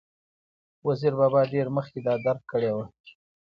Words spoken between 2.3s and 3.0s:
کړې وه،